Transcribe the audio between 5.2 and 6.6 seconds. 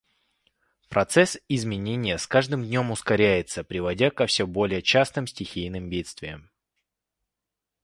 стихийным бедствиям.